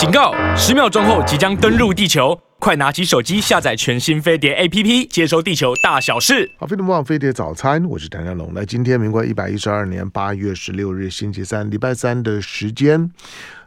[0.00, 0.32] 警告！
[0.56, 6.50] 十秒钟后即将登陆地球，快拿起手机下载全新飞碟 APP，接收地球大小事。
[6.58, 8.54] 好，飞碟网飞碟早餐，我是谭家龙。
[8.54, 13.10] 来，今天民国一百一十二年八月十六日星期三，礼拜三的时间。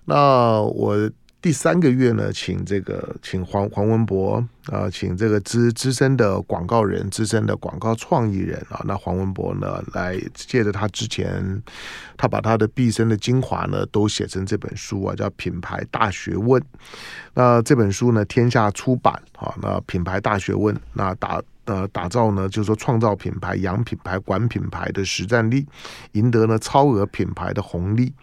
[0.05, 1.11] 那我。
[1.43, 4.35] 第三个月呢，请这个请黄黄文博
[4.67, 11.61] 啊、呃，请这个资资深的广告人、资深的广告创意人啊，那黄文博呢，来借着他之前，
[12.15, 16.61] 他把他的毕生的精华呢，都写成这本书啊，叫《品牌大学问》。
[17.33, 25.67] 那这本书呢，天下出版啊，那《品牌大学问》，那打呃打造呢，就是说创造品牌、养品牌、管品牌的实战力，
[26.13, 28.13] 赢得呢超额品牌的红利。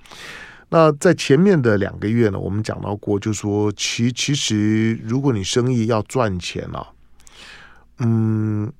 [0.70, 6.87] 那在前面的两个月呢，我们讲到过，就说其其实如果你生意要赚钱啊，
[7.98, 8.73] 嗯，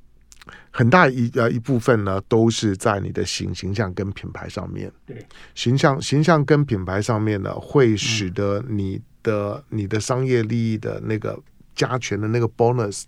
[0.71, 4.91] 很大一呃一部分呢都是在你的形形象跟品牌上面。
[5.05, 11.38] 对，形象形象跟品牌上面呢，会使得你的、嗯、你的商业利益的那个。
[11.80, 13.05] 加权的那个 bonus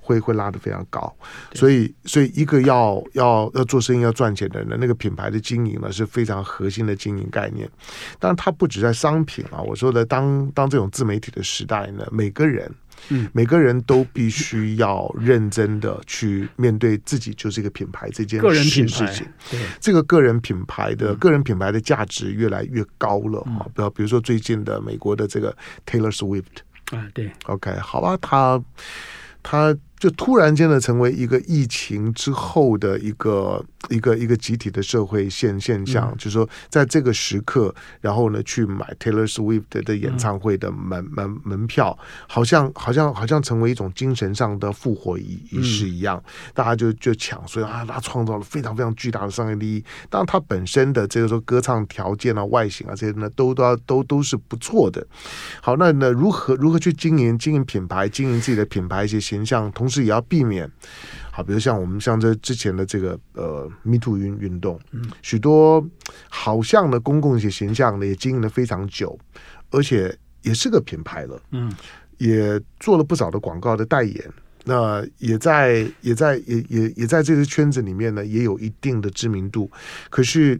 [0.00, 1.14] 会会拉得非常高，
[1.52, 7.68] 所以所以一个要要要做生意要赚钱的人，那个品牌的经营呢是非常核心的经营概念。
[8.18, 12.72] 当然，它不止在商品啊，我说的当当这种自媒体的时代呢，每个人
[13.10, 19.26] 嗯每个人都必须要认真的去面对自己就是一个品牌这件事事情。
[19.50, 23.68] 对，这个个人品牌的个人品牌的价值越来越高了啊！
[23.74, 26.64] 比比如说最近的美国的这个 Taylor Swift。
[26.94, 28.62] 啊，对，OK，好吧，他
[29.42, 29.76] 他。
[30.04, 49.82] 就突然间的成为一个疫情之后的一个一个一个集体的社会现现象，嗯、就是说在这个时刻，然后呢去买 Taylor Swift 的演唱会的门门、嗯、门票，好像好像好像成为一种精神上的复活仪仪式一样，嗯、大家就就抢，所以啊，他创造了非常非常巨大的商业利益。
[50.10, 55.06] 当然，他本身的这个说歌唱条件啊、外形啊这些呢，都都要都都是不错的。
[55.62, 59.93] 好，那那如何如何去经营经营品牌，经营自己的品牌一些形象，同时。
[59.94, 60.70] 是也要避免，
[61.30, 65.86] 好，比如像我们像这之前的这个呃 Me Too 运运动，嗯，许多
[66.28, 69.18] 好像的公共一些形象呢也经营了非常久，
[69.70, 71.72] 而且也是个品牌了，嗯，
[72.18, 74.32] 也做了不少的广告的代言，
[74.64, 79.70] 那也在也在也也也在这个圈子里面呢也有一定的知名度，
[80.10, 80.58] 可是。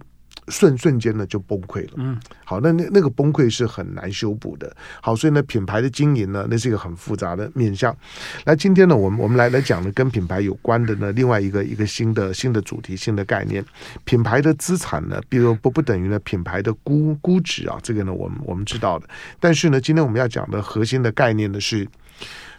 [0.48, 7.96] 瞬瞬间呢就崩溃了，嗯，好，那那那个崩溃是很难修补的，好，所以呢，品牌的经营呢，那是一个很复杂的面向。
[8.44, 13.64] 那今天呢，我们我们来来讲呢，跟品牌有关的呢，另外一个一个新的新的主题、新的概念，
[14.04, 19.08] 品牌的资产呢，比如不不等于呢品牌的估估值啊，这个呢，我们我们知道的。
[19.40, 21.88] 但是呢，今天我们要讲的核心的概念呢是，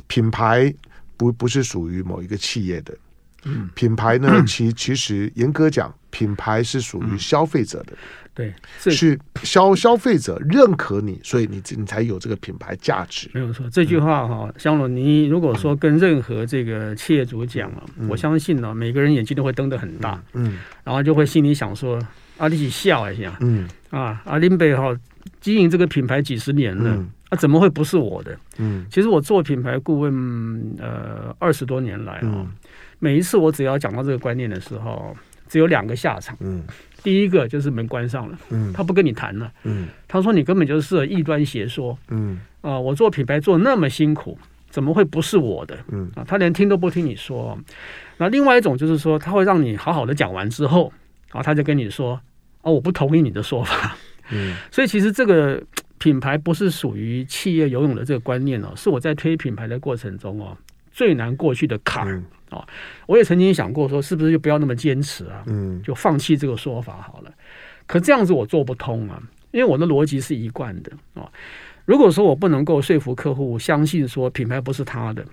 [0.07, 0.73] 品牌
[1.17, 2.95] 不不是属于某一个企业的。
[3.45, 7.93] 嗯，品牌呢，其其实严格讲，品牌是属于消费者的，
[8.33, 8.53] 对，
[8.91, 13.29] 是消消费者认可你，所以你你才有这个品牌价值。
[13.33, 21.99] 没有错，这句话哈，香龙，你如果说跟任何这个企业主讲了，我相信呢，每个人眼睛都会瞪得很大，嗯，然后就会心里想说，
[22.37, 24.95] 啊，你去笑一下，嗯，啊，阿林北哈
[25.39, 26.91] 经营这个品牌几十年了，
[27.29, 28.37] 啊，怎么会不是我的？
[28.57, 32.47] 嗯，其实我做品牌顾问，呃，二十多年来啊。
[32.99, 35.15] 每一次我只要讲到这个观念的时候，
[35.47, 36.35] 只有两个下场。
[36.39, 36.63] 嗯，
[37.03, 44.37] 第一个就是门关上了，嗯，他不跟你谈了，嗯，他说你根本就是异端邪说，嗯，啊、呃，我做品牌做那么辛苦，
[44.69, 45.77] 怎么会不是我的？
[45.89, 47.57] 嗯啊，他连听都不听你说。
[48.17, 50.91] 那另外一种就是说，他会让你好好的讲完之后，
[51.27, 52.19] 然后他就跟你说，
[52.61, 53.95] 哦，我不同意你的说法。
[54.31, 55.61] 嗯， 所以其实这个
[55.99, 60.57] 品牌不是属于企业游泳的这个观念哦，是我在推品牌的过程中哦
[60.91, 62.07] 最难过去的坎。
[62.07, 62.63] 嗯哦，
[63.07, 65.43] 我也曾经想过说，是不是就不要那么坚持啊？
[65.47, 67.31] 嗯，就放弃这个说法好了。
[67.87, 71.29] 可这样子我做不通啊，因为我的逻辑是一贯的啊。
[71.85, 75.25] 如果说我不能够说服客户相信说品牌不是他的，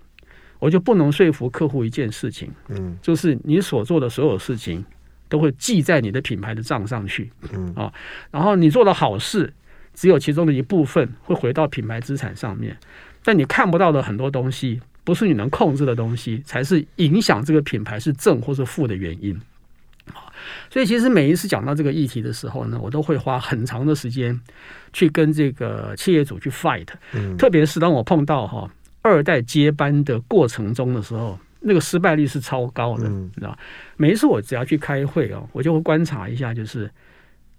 [0.59, 4.85] 我就不能说服客户一件事情，嗯，就是你所做的所有事情
[5.29, 7.93] 都会记在你的品牌的账上去，嗯啊，
[8.31, 9.53] 然后你做的好事
[9.95, 12.77] 只有其中的一部分会回到品牌资产上面，
[13.25, 14.81] 但你看不到的很多东西。
[15.05, 19.41] 不是你能控制的东西，才是影响这个品牌是正或是负的原因。
[20.69, 24.39] 所以其实每一次讲到这个议题的时候呢，我都会花很长的时间
[24.93, 26.89] 去跟这个企业主去 fight。
[27.13, 28.69] 嗯，特别是当我碰到哈
[29.03, 33.57] 二代接班的过程中的时候，那个失败率是超高的，你知道？
[33.97, 36.91] 每一次我只要去开会哦，我就会观察一下，就是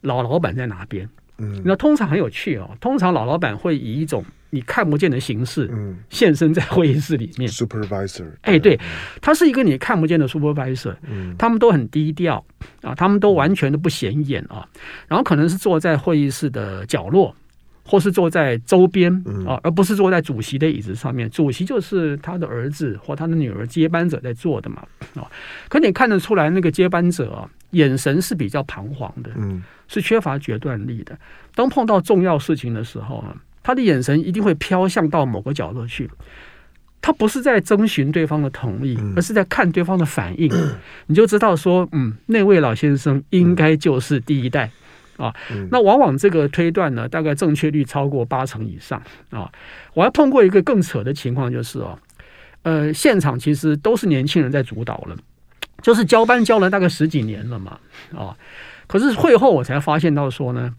[0.01, 1.07] 老老板在哪边。
[1.37, 4.23] 嗯，那通常很有趣哦，通常老老板会以一种
[4.53, 7.49] 你看不见的形式，嗯，现身在会议室里面。
[7.49, 8.79] Supervisor，哎，对，
[9.19, 12.45] 他是一个你看不见的 Supervisor，嗯，他们都很低调
[12.83, 14.63] 啊，他们都完全的不显眼啊，
[15.07, 17.35] 然后可能是坐在会议室的角落
[17.83, 19.11] 或是坐在周边
[19.47, 21.27] 啊，而不是坐在主席的椅子上面。
[21.31, 24.85] 主席就是他的儿子或他的女儿接班者在做的嘛
[25.15, 25.25] 啊。
[25.67, 31.17] 可你看得出来，那个接班者啊，眼神是比较彷徨的，嗯，是缺乏决断力的。
[31.55, 36.09] 当碰到重要事情的时候啊，他的眼神一定会飘向到某个角落去。
[37.01, 40.51] 他不是在征询对方的同意，而是在看对方的反应。
[41.07, 44.69] 你就知道说，嗯，那位老先生应该就是第一代。
[45.15, 45.31] 啊，
[45.69, 48.99] 那往往这个推断呢，大概正确率超过八成以上
[49.29, 49.47] 啊。
[49.93, 51.99] 我还碰过一个更扯的情况，就是哦，
[52.63, 55.15] 呃，现场其实都是年轻人在主导了，
[55.83, 57.77] 就是交班交了大概十几年了嘛，
[58.15, 58.35] 啊，
[58.87, 60.73] 可是会后我才发现到说呢，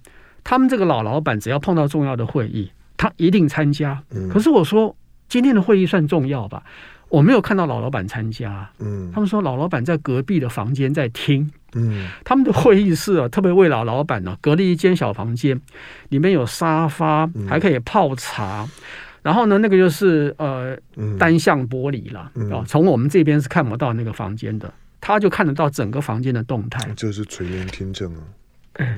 [0.44, 4.00] 他们这个老老板只要碰到重要的会议，他一定参加。
[4.30, 4.94] 可是我说
[5.28, 6.62] 今天的会议算重要吧？
[7.08, 8.68] 我没有看到老老板参加。
[8.78, 11.50] 嗯，他们说老老板在隔壁的房间在听。
[11.74, 15.60] 嗯，他们的会议室啊，特别为老老板呢、啊，隔了一间小房间，
[16.08, 18.62] 里面有沙发，还可以泡茶。
[18.62, 18.70] 嗯、
[19.22, 28.22] 然后呢，那个就是呃、嗯、单向玻璃了啊，从我们这边是看不到那个房间的，他就看得到整个房间的动态，就是垂帘听政啊。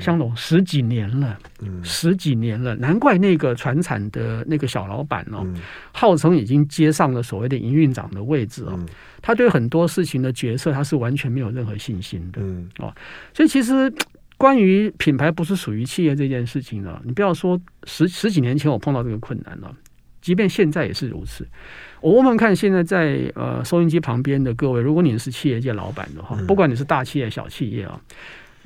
[0.00, 5.55] 香龙十几年了，嗯、十几年了，难怪那个船产的那个小老板哦，嗯、
[5.93, 8.73] 号称已经接上了所谓的营运长的位置哦。
[8.73, 8.87] 嗯、
[9.20, 12.40] 他对很多事情的决策，他是完全没有任何信心的。
[12.43, 12.90] 嗯、哦，
[13.34, 13.93] 所以其实
[14.38, 19.70] 关于品牌不是属于企业这件事情呢，你不要说十十几年前我碰到这个困难了，
[20.22, 21.46] 即便现在也是如此。
[22.00, 28.00] 我问问看，现在在呃收音机旁边的各位，如果你是企业界老板的话，不管你是大企业小企业啊。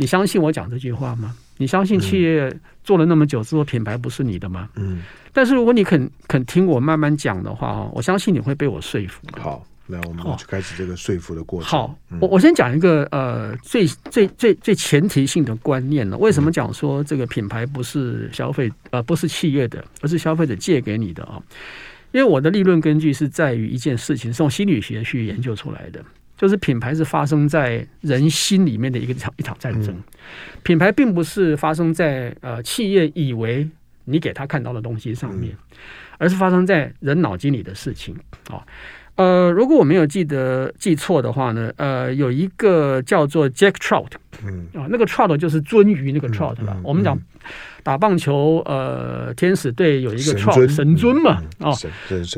[0.01, 1.37] 你相信我讲这句话吗？
[1.59, 2.51] 你相信企业
[2.83, 4.71] 做了那么久之后，品牌不是你的吗？
[4.77, 5.03] 嗯。
[5.31, 9.21] 但是如果你肯肯听我慢慢讲的话，我相信你会被我说服。
[9.39, 11.69] 好，那我们就开始这个说服的过程。
[11.69, 16.17] 好，我我先讲一个呃最最最最前提性的观念了。
[16.17, 21.43] 为什么讲说这个品牌不是消费呃不是企业的，而是消费者借给你的啊？
[22.13, 26.03] 因为我的利润根据是在于一件事情，是用心理学去研究出来的。
[26.41, 29.95] 就是品牌是发生在人心里面的一个场一场战争，
[30.63, 33.69] 品牌并不是发生在呃企业以为
[34.07, 35.55] 你给他看到的东西上面，
[36.17, 38.17] 而是发生在人脑筋里的事情
[38.49, 38.65] 啊。
[39.17, 46.75] 呃，如果我没有记得记错的话呢，呃，有一个叫做 Jack Trout，嗯啊，那个 Trout 就是鳟鱼那个 Trout 吧。
[46.83, 47.21] 我们讲
[47.83, 51.69] 打棒球，呃，天使队有一个 Trout 神尊嘛，啊，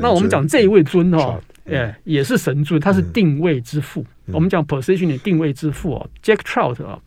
[0.01, 1.39] 那我们讲这一位尊哈。
[1.65, 4.05] 哎，也是神助，他是定位之父。
[4.25, 6.99] 嗯、我们讲 position 的定位之父哦、嗯、，Jack Trout 啊，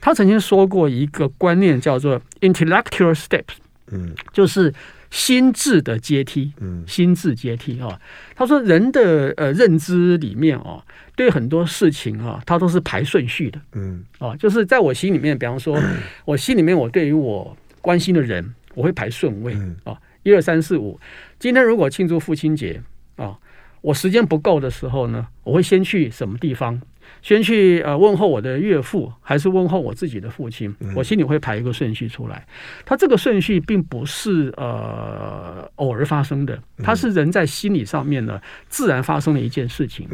[0.00, 3.56] 他曾经说过一个观念叫做 intellectual steps，
[3.90, 4.72] 嗯，就是
[5.10, 7.98] 心智的阶梯，嗯，心智阶梯啊。
[8.34, 10.82] 他说人的呃认知里面哦，
[11.16, 15.78] 对很多事情啊，他都是排顺序的，嗯，哦，就是在我心里面，比方说，
[16.24, 19.54] 我心里面我对于我关心的人，我会排顺位
[19.84, 20.98] 啊，一二三四五。
[21.38, 22.82] 今天如果庆祝父亲节
[23.16, 23.38] 啊。
[23.82, 26.80] 我时间不够的时候呢，我会先去什么地方？
[27.20, 30.74] 先去呃问候我的岳父，还是问候我自己的父亲？
[30.96, 32.46] 我心里会排一个顺序出来。
[32.84, 40.08] 他这个顺序并不是呃偶尔发生的，他是人在心理上面呢自然发生的一件事情。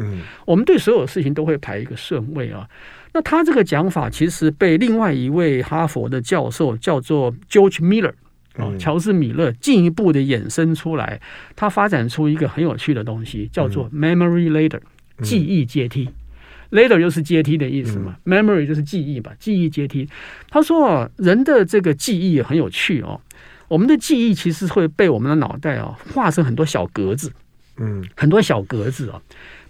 [0.45, 2.67] 我们对所有事情都会排一个顺位啊。
[3.13, 8.13] 那他这个讲法其实被另外一位哈佛的教授叫做 George Miller。
[8.55, 11.21] 哦，乔治·米勒进一步的衍生出来，
[11.55, 14.81] 他发展出一个很有趣的东西，叫做 memory ladder，
[15.21, 16.09] 记忆阶梯。
[16.71, 20.07] ladder 就是阶梯的意思嘛，memory 就是记忆吧，记忆阶梯。
[20.49, 23.19] 他说啊，人的这个记忆很有趣哦，
[23.67, 27.31] 我们的记忆其实会被我们的脑袋啊画成很多小格子，
[27.77, 29.21] 嗯，很多小格子啊，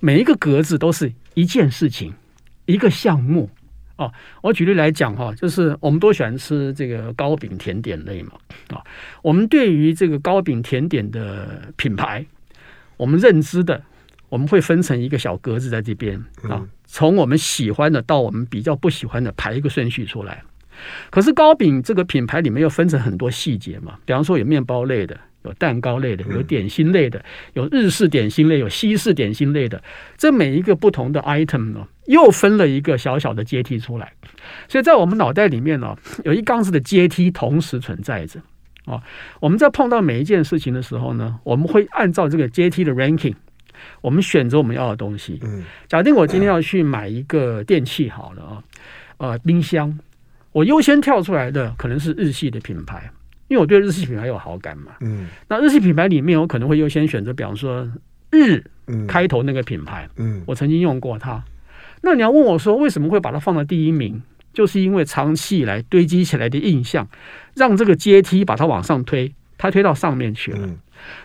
[0.01, 2.13] 每一个格子都是一件事情，
[2.65, 3.49] 一个项目。
[3.99, 4.09] 哦，
[4.41, 8.31] 我举例来讲哈，就是我们都喜欢吃这个糕饼甜点类嘛，
[8.69, 8.81] 啊，
[9.21, 12.25] 我们对于这个糕饼甜点的品牌，
[12.95, 13.83] 我们认知的，
[14.29, 20.41] 我们会分成一个小格子在这边啊，从我们喜欢的到我们比较不喜欢的排一个顺序出来。
[21.09, 25.19] 可是糕饼这个品牌里面又分成很多细节嘛，比方说有面包类的。
[25.43, 29.81] 有蛋糕类的，有点心类的，有日式点心类，有西式点心类的。
[30.17, 34.11] 这每一个不同的 item 呢，又分了一个小小的阶梯出来。
[34.67, 38.39] 所以在我们脑袋里面呢，有一缸子的阶梯同时存在着。
[38.85, 39.01] 哦，
[39.39, 43.35] 我们在碰到每一件事情的时候呢，我们会按照这个阶梯的 ranking，
[44.01, 45.39] 我们选择我们要的东西。
[45.43, 48.63] 嗯，假定我今天要去买一个电器，好了啊，
[49.17, 49.97] 呃，冰箱，
[50.51, 53.11] 我优先跳出来的可能是日系的品牌。
[53.49, 57.91] 因为我对日系品牌有好感嘛，嗯，那日系品牌里面我可能会优先选择，比方说
[58.31, 58.63] 日
[59.07, 61.43] 开头那个品牌，嗯，我曾经用过它。
[62.01, 64.21] 那你要问我说，为什么会把它放在第一名？
[64.53, 67.07] 就是因为长期以来堆积起来的印象，
[67.55, 70.69] 让这个阶梯把它往上推，它推到上面去了。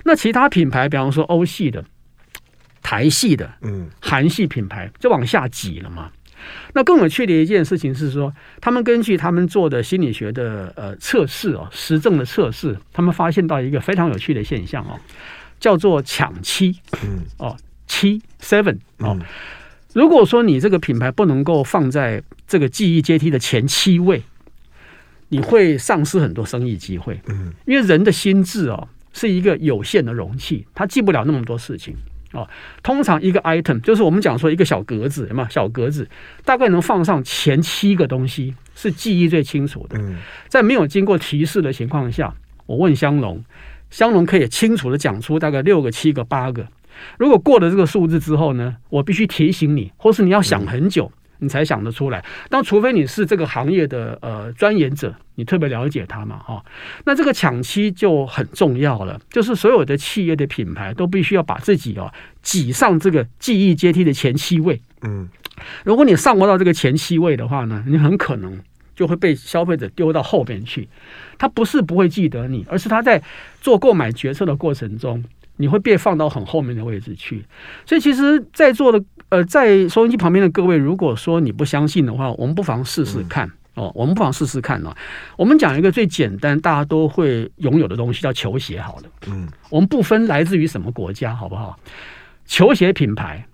[0.04, 1.84] 那其他品牌，比方说欧系的、
[2.82, 6.10] 台系的、嗯，韩系品牌，就往下挤了嘛。
[6.74, 14.98] 那更有趣的一件事情是说，他们根据他们做的心理学的呃测试哦，实证的测试，他们发现到一个非常有趣的现象哦，
[15.60, 19.18] 叫做抢七，嗯，哦，七 seven 哦，
[19.92, 24.22] 如果说你这个品牌不能够放在这个记忆阶梯的前七位，
[25.28, 31.94] 你会丧失很多生意机会，嗯，因为人的心智哦是一个有限的容器，它记不了那么多事情。
[32.34, 32.48] 哦，
[32.82, 36.06] 通常一个 item 就是我们讲说一个小格子，什么小格子，
[36.44, 39.98] 大概能放上前七个东西，是记忆最清楚的。
[40.48, 42.34] 在没有经过提示的情况下，
[42.66, 43.42] 我问香龙，
[43.88, 46.66] 香龙可以清楚的讲出大概六个、七个、八个。
[47.18, 51.10] 如果过了这个数字之后呢，我必须提醒你，或是你要想很久。
[51.44, 56.64] 你才想得出来，但除非你是这个行业的呃钻研者，你特别了解它嘛，哈、哦，
[57.04, 65.28] 那这个抢七就很重要了，就是所有的企业的品牌都必须要把自己哦挤上这个记忆阶梯的前七位，嗯，
[65.84, 68.58] 如果你上不到这个前七位的话呢，你很可能
[68.96, 70.88] 就会被消费者丢到后边去，
[71.38, 73.22] 他不是不会记得你，而是他在
[73.60, 75.22] 做购买决策的过程中。
[75.56, 77.44] 你会被放到很后面的位置去，
[77.86, 79.00] 所以其实，在座的
[79.34, 84.94] 呃，在收音机旁边的各位，如果说你不相信的话，我们不妨试试看哦，我们不妨试试看哦。
[85.36, 88.80] 我们讲一个最简单，大家都会拥有的东西，叫球鞋。
[88.80, 91.76] 好了，嗯，我们不分来自于什么国家，好不好？
[92.46, 93.44] 球鞋品牌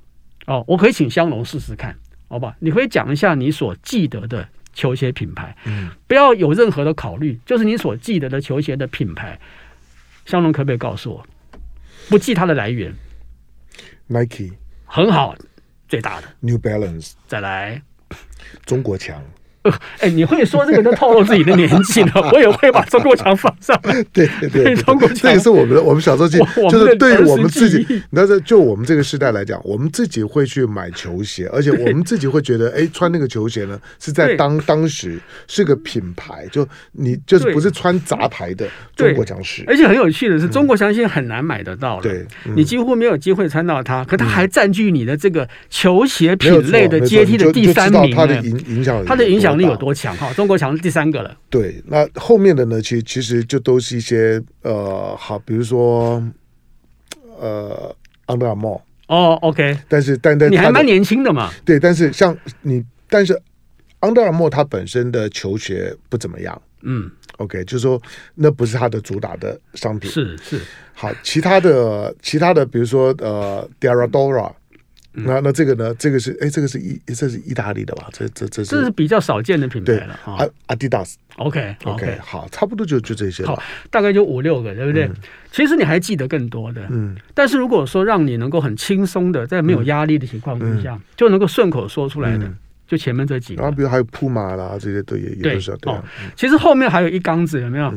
[0.47, 1.97] 哦，我可以请香龙试试看，
[2.29, 2.55] 好吧？
[2.59, 9.41] 你可以讲一下你所记得的球鞋品牌，嗯，不要有任何的考虑，就是你所记得的球鞋的品牌，
[10.27, 11.27] 香龙可不可以告诉我？
[12.11, 12.93] 不记它的来源
[14.09, 14.51] ，Nike
[14.85, 15.37] 很好，
[15.91, 17.83] 最大的 New Balance 再来，
[18.65, 19.21] 中国强。
[19.63, 22.31] 呃，哎，你会说这个就透露自己的年纪了。
[22.33, 24.03] 我也会把中国强放上来。
[24.13, 25.83] 对对对，中国强，这也是我们的。
[25.83, 26.39] 我们小时候记，
[26.71, 39.63] 就是对于我们自己，你知道，就我们这个时代来讲，我们自己会去买球鞋，而且我们自己会觉得，哎，穿那个球鞋呢，是在当当时是个品牌，就你就是不是穿杂牌的中国强是。
[39.67, 42.25] 而且很有趣的是，中国强现在很难买得到了，对，
[42.57, 49.50] 你几乎没有机会穿到它，可它还占据你的这个球鞋品类的阶梯的第三名，它的影影响，它的影响。
[49.51, 50.33] 能力有多强哈？
[50.33, 51.37] 中国强是第三个了。
[51.49, 52.81] 对，那后面的呢？
[52.81, 56.23] 其实其实就都是一些呃，好，比如说
[57.39, 57.95] 呃
[58.27, 59.79] ，Under Armour 哦，OK。
[59.89, 61.51] 但是但但你还蛮年轻的嘛？
[61.65, 63.41] 对，但是像你，但是
[63.99, 66.63] 安德尔莫他本身的球鞋不怎么样。
[66.83, 68.01] 嗯，OK，就是说
[68.35, 70.11] 那不是他的主打的商品。
[70.11, 70.61] 是是。
[70.95, 73.69] 好，其他的其他的，比如说呃
[75.13, 75.93] 那那这个呢？
[75.97, 78.09] 这个是哎，这个是意，这是意大利的吧？
[78.13, 80.47] 这这这是这是比较少见的品牌了啊。
[80.67, 83.45] 阿迪达斯，OK OK，好，差不多就就这些。
[83.45, 85.11] 好，大概就五六个，对不对？
[85.51, 87.17] 其实你还记得更多的，嗯。
[87.35, 92.49] 但是如果说让你能够很轻松的，在没有压力的情况之下，就能够顺口说出来的，
[92.87, 93.63] 就前面这几个。
[93.63, 95.93] 然后比如还有铺马啦，这些都也也都是对。
[96.37, 97.93] 其实后面还有一缸子，有没有？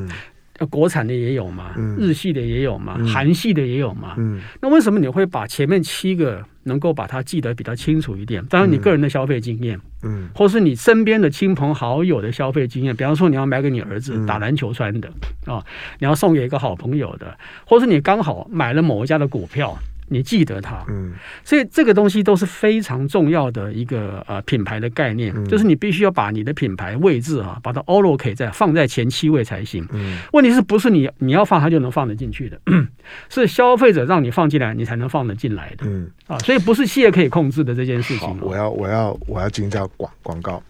[0.65, 4.15] 国产的也有嘛，日系的也有嘛，韩系的也有嘛。
[4.61, 8.43] 那为什么你会把前面七个能够把它记得比较清楚一点？
[8.45, 15.07] 当然，你个人的消费经验，嗯，或是你身边的亲朋好友的消费经验，比方说你要买给你儿子打篮球穿的
[15.45, 15.63] 啊，
[15.99, 19.77] 你要送给一个好朋友的，或是你刚好买了某一家的股票。
[20.09, 29.87] 你记得它，嗯，所以这个东西都是非常重要的一个呃品牌的概念，嗯、就是你必须要把你的品牌位置啊，把它 allocate 在放在前七位才行。
[29.91, 32.59] 嗯，问题是不是你你要放它就能放得进去的？
[33.29, 35.85] 是消费者让你放进来，你才能放得进来的。
[35.87, 38.37] 嗯啊，所以不是企业可以控制的这件事情。
[38.41, 40.61] 我要我要我要进一下广广告。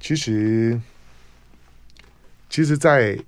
[0.00, 0.80] 其实，
[2.48, 3.18] 其实，在。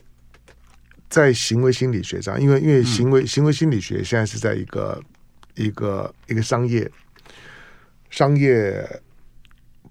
[1.14, 5.00] 在行为心理学上，因为因为行为行为心理学现在是在一个
[5.54, 6.90] 一个一个商业
[8.10, 8.84] 商业，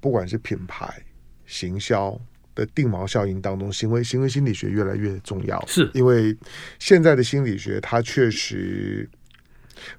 [0.01, 1.01] 不管是品牌
[1.45, 2.19] 行销
[2.53, 5.65] 的定锚效应当中，行为行为心理学越来越重要。
[5.65, 6.37] 是因为
[6.77, 9.09] 现在的心理学，它确实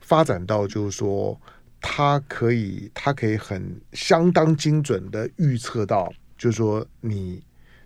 [0.03, 1.41] 发展到就是说，
[1.81, 7.43] 它可以它可以很相当精准的预测到，就是说你。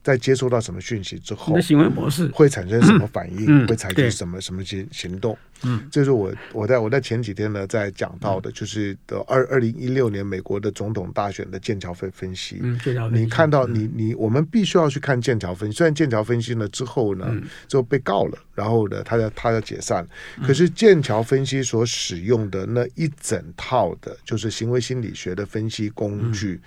[0.08, 3.66] 在接收到什么讯息之后，你的行为模式会产生什么反应？
[3.66, 5.36] 会采取什么什么行行动？
[5.62, 12.60] 嗯，这是我我在我在前几天呢在讲到的，就是的二二零一六年美国的总统大选的剑桥分分析。
[12.62, 13.24] 嗯，剑桥分析。
[13.24, 15.76] 你看到你你我们必须要去看剑桥分析。
[15.76, 17.30] 虽然剑桥分析了之后呢，
[17.66, 20.06] 就被告了，然后呢，他要他要解散。
[20.46, 26.60] 可是剑桥分析所使用的那一整套的，就是行为心理学的分析工具，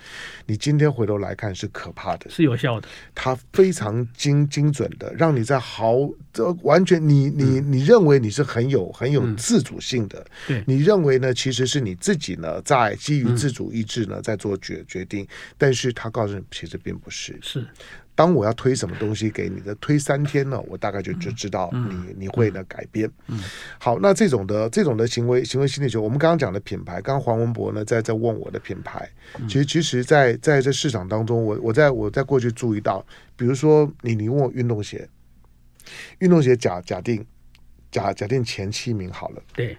[0.46, 2.86] 你今天回头来看是可怕的，是有效的。
[3.14, 5.96] 它它非常精精准的，让你在毫
[6.32, 17.38] 这完全你你你认为你是很有很有自主性的，对，你认为呢，其实是你自己呢在基于自主意志呢在做决决定，但是他告诉你，其实并不是。
[17.42, 17.64] 是。
[18.14, 23.10] 当我要推什么东西给你的，推三天呢，我大概就就知道你你会呢改变。
[23.28, 23.40] 嗯。
[23.78, 29.08] 好，那这种的这种的行为行为心理学，我们刚刚讲的品牌，刚刚黄文博呢在在问我的品牌，
[29.48, 35.08] 其实其实在在这市场当中，我我在我在过去注意到，比如说你你问我运动鞋，
[36.18, 37.24] 运动鞋假假定
[37.92, 39.78] 假假定前七名好了，对，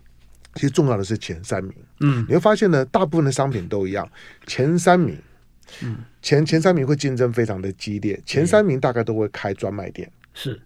[0.54, 1.74] 其实重要的是前三名。
[2.00, 4.10] 嗯，你会发现呢，大部分的商品都一样，
[4.48, 5.18] 前三名。
[5.82, 10.12] 嗯，前前三名会竞争非常的激烈，前三名大概都会开专卖店。
[10.34, 10.62] 是，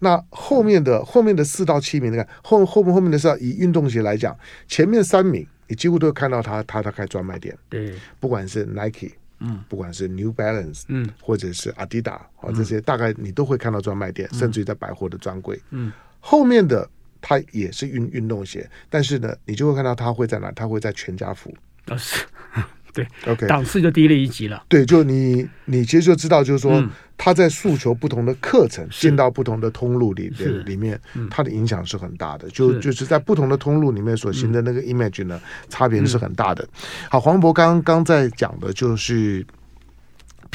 [0.00, 4.36] 那后面的后面的四到七名，你看后后面后面的是以运动鞋来讲，
[4.68, 7.56] 前面三名你几乎都会看到他他他开专卖店。
[7.70, 15.58] 对，不管是 Nike，嗯，不管是 New Balance，嗯，或者是 Adidas 啊这些，大概你都会看到专卖店，甚至于在百货的专柜。
[15.70, 15.90] 嗯，
[16.28, 16.88] 后面的
[17.20, 20.50] 它也是运运动鞋，但是呢，你就会看到它会在哪？
[20.50, 21.54] 它会在全家福。
[21.86, 22.24] 啊是。
[22.96, 24.64] 对，OK，档次就低了一级了。
[24.68, 26.82] 对，就你，你其实就知道，就是说，
[27.18, 30.98] 他在诉求不同的课程，进到不同的通路里边里面，
[31.30, 32.48] 它的影响是很大的。
[32.48, 36.66] 就就是在不同的通路里面所形成的那个 image 呢，差别是很大的。
[37.10, 39.46] 好，黄渤刚刚在讲的就是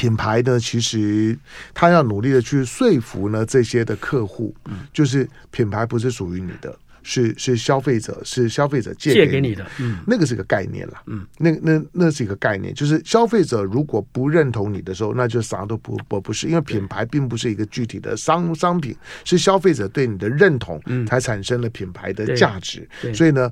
[0.02, 1.38] 品牌呢，其实
[1.72, 4.80] 他要努力的去说服呢这些的客户，嗯。
[4.92, 6.76] 就是品牌不是属于你的。
[7.04, 23.50] 是是消费者是消费者借给，借给你的，嗯，那个是个概念了，嗯，那那那是一个概念，就是消费者如果不认同你的时候，那就啥都不不不是，因为品牌并不是一个具体的商商品，是消费者对你的认同才产生了品牌的价值，所以呢。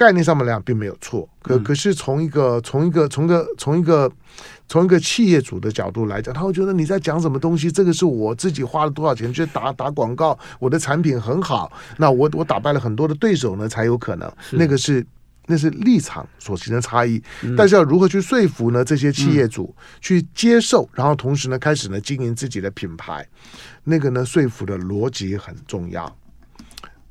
[0.00, 4.10] 概念上面来讲并没有错，可可是从一个从一个从个从一个
[4.66, 7.70] 从一个企业主的角度来讲，他会觉得你在讲什么东西？
[7.70, 14.32] 这个是我自己花了多少钱去打打广告，我的产品很好，那我我打败了很多的对手呢，才有可能。
[14.52, 15.06] 那个是
[15.44, 17.22] 那是立场所形成差异，
[17.54, 18.82] 但是要如何去说服呢？
[18.82, 23.28] 这些企业主去接受，然后同时呢开始呢经营自己的品牌，
[23.84, 26.10] 那个呢说服的逻辑很重要。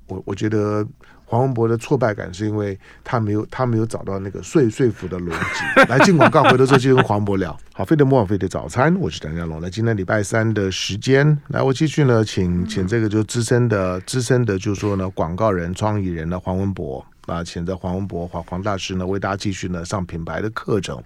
[0.07, 0.83] 我我觉得。
[1.29, 5.81] 黄文博的挫败感是因为他没有他没有找到那个说说服的逻辑。
[5.87, 7.55] 来进广告，回头再继续跟黄博聊。
[7.71, 9.61] 好，费德莫尔费德早餐，我是陈家龙。
[9.61, 20.99] 来，今天礼拜三的时间，来我继续呢，请请这个就资深的资深的，就是说呢，广告人、创意人呢，黄文博啊，请着黄文博黄黄大师呢，为大家继续呢上品牌的课程。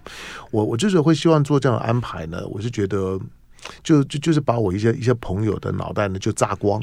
[0.50, 3.20] 我我就是会希望做这样的安排呢，我是觉得
[3.82, 6.82] 就就就是把我一些一些朋友的脑袋呢就炸光。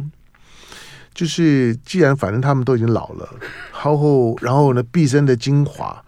[1.14, 3.28] 就是，既然反正他们都已经老了，
[3.74, 6.04] 然后然后呢，毕生的精华，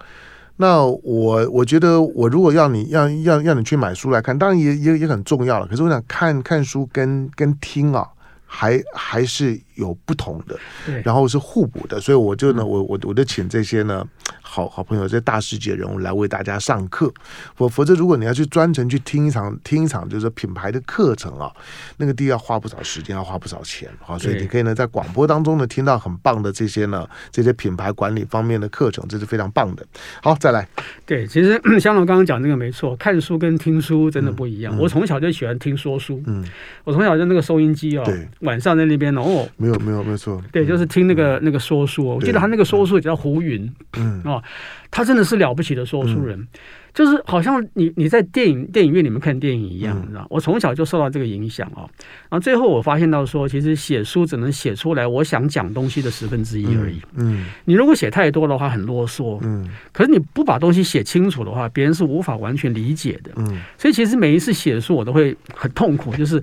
[0.57, 5.67] 那我我觉得，我如果要你要要要你去买书来看，当然也也也很重要了。
[5.67, 8.07] 可是我想看看书跟跟听啊，
[8.45, 10.57] 还还是有不同的，
[11.03, 14.07] 然后是互补的，所以我就呢，我我我就请这些呢。
[14.41, 17.11] 好好朋友，这些大师级人物来为大家上课，
[17.55, 21.51] 否否则如果你要去专程去听一场听一场就是品牌的课程啊，
[21.97, 23.89] 那个地要花不少时间，要花不少钱。
[23.99, 29.83] 好，所以你可以呢在广播当中呢听到很棒的这些呢这些品牌管理方面的课程，这是非常棒的。
[30.21, 30.67] 好，再来。
[31.03, 34.75] 对，其实 香龙刚刚讲这个没错，看书跟听书真的不一样。
[34.75, 36.45] 嗯嗯、我从小就喜欢听说书，嗯，
[36.83, 44.43] 我从小就那个收音机哦，对，晚上在那边哦，没有没有没有错，对，就是听那个、嗯、那个说书，我记得他那个说书也叫胡云，嗯哦。
[44.91, 46.47] 他真的是了不起的说书人，嗯、
[46.93, 50.27] 就是好像你你在电影电影院里面看电影一样，嗯、你知道？
[50.29, 51.89] 我从小就受到这个影响啊。
[52.29, 57.01] 然后最后我发现到说，其实写书只能写出来我想讲东西的十分之一而已。
[57.15, 59.39] 嗯，嗯你如果写太多的话，很啰嗦。
[59.41, 63.31] 嗯，可是你不把东西写清楚的话，别人是无法完全理解的。
[63.37, 66.39] 嗯，所以其实每一次写书，我都会很痛苦，就是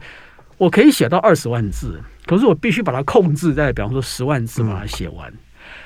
[0.60, 5.28] 我可以写到二十万字，可是我必须把它控制在，比方说十万字把它写完。
[5.30, 5.38] 嗯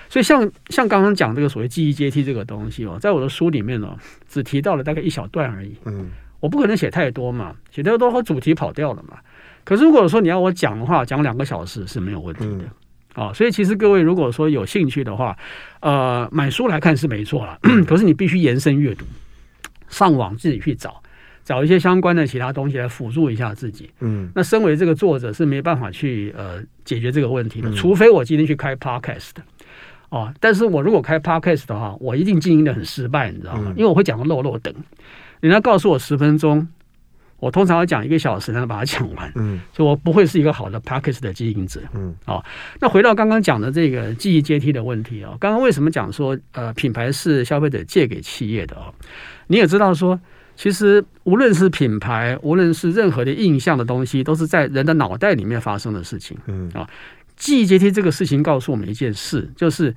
[0.09, 3.97] 所以像像刚刚讲这个所谓记忆阶梯这个东西哦，在我的书里面呢，
[4.29, 5.75] 只提到了大概一小段而已。
[5.87, 6.09] 嗯，
[6.39, 9.17] 我不可能写太多嘛，写太多和主题跑掉了嘛。
[9.65, 12.65] 可是如果说你要我讲的话，讲两个小时是没有问题的。
[13.21, 15.37] 啊，所以其实各位如果说有兴趣的话，
[15.81, 19.05] 呃，买书来看是没错了， 可是你必须延伸阅读，
[19.89, 21.03] 上网自己去找，
[21.45, 23.91] 找一些相关的其他东西来辅助一下自己。
[24.01, 29.43] 嗯，那身为这个作者是没办法去呃解决这个问题的，除非我今天去开 podcast 的。
[30.09, 33.73] 哦，但是我如果开 podcast 的话，我一定经营的很失败，你知道吗？
[33.77, 34.73] 因为我会讲的漏漏等，
[35.41, 36.69] 人家告诉我十分钟，
[37.41, 42.43] 我通常要讲一个小时才能把它讲完，嗯，所以我不会是一个好的 podcast 的经营者，嗯，哦，
[42.81, 48.95] 那回到刚刚讲的这个记忆阶梯的问题啊，刚刚为什么讲说呃品牌是消费者借给企业的哦？
[49.49, 50.21] 你也知道说
[50.57, 56.37] 其实无论是品牌，无论是任何的印象的东西，都是在人的脑袋里面发生的事情。
[56.47, 56.89] 嗯啊，
[57.37, 59.95] 记忆阶梯这个事情告诉我们一件事，就是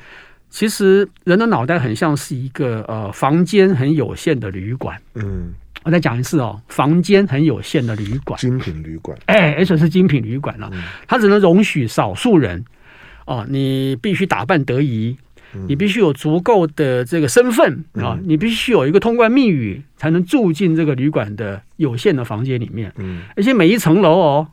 [0.50, 5.00] 其实人的脑袋很像是一个呃房间很有限的旅馆。
[5.14, 9.18] 嗯，我再讲一次哦，房间很有限的旅馆，精品旅馆。
[9.28, 10.72] 哎，而且是精品旅馆了，
[11.08, 12.66] 它只能容许少数人。
[13.26, 15.18] 哦，你必须打扮得宜。
[15.68, 22.92] 你必须有足够的这个身份啊，你必须有一个通关密语，才能住进这个旅馆的有限的房间里面。
[22.98, 24.48] 嗯，而且每一层楼哦，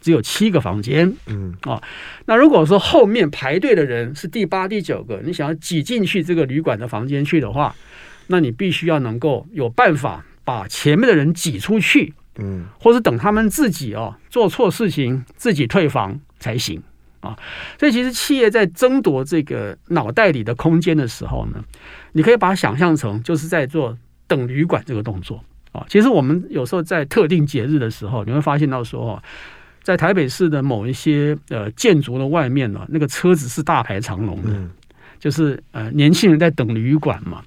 [0.00, 1.14] 只有七个房间。
[1.26, 1.80] 嗯，啊，
[2.24, 7.74] 那如果说后面排队的人是第八、第九个，你想要挤进去这个旅馆的房间去的话，
[8.28, 12.14] 那你必须要能够有办法把前面的人挤出去。
[12.38, 16.82] 嗯，或者等他们自己哦做错事情自己退房才行。
[17.20, 17.38] 啊，
[17.78, 21.62] 所以其实企业在争夺这个脑袋里的空间的时候呢，
[22.12, 25.84] 你可以把它想象成就是在做等旅馆这个动作啊。
[25.88, 29.22] 其实我们有时候在特定节日的时候，你会发现到说，
[29.82, 34.50] 在台北市的某一些呃建筑的外面呢，那个车子是大排长龙的，
[35.20, 37.40] 就是呃年轻人在等旅馆嘛。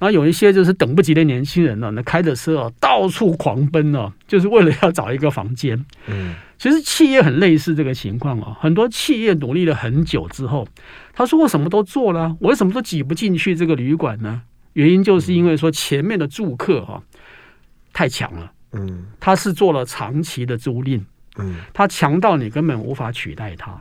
[0.00, 5.84] 然后有一些就是等不及的年轻人呢，那开着车啊到处狂奔呢，就是为了要找一个房间。
[6.08, 6.34] 嗯。
[6.58, 10.66] 其实企业很类似这个情况哦，很多企业努力了很久之后，
[11.12, 14.42] 他说我什么都做了，我为什么都挤不进去这个旅馆呢？
[14.72, 17.00] 原因就是因为说前面的住客哈
[17.92, 21.00] 太强了，嗯，他是做了长期的租赁，
[21.38, 23.80] 嗯，他强到你根本无法取代他。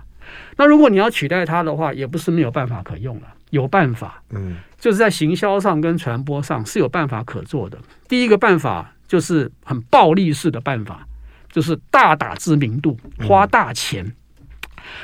[0.55, 7.77] 那如果你要取代他的话，也不是没有办法可用了，有办法，嗯，就是在行销上跟传播上是有办法可做的。
[8.07, 11.07] 第一个办法就是很暴力式的办法。
[11.49, 14.05] 就是大打知名度，花大钱。
[14.05, 14.13] 嗯、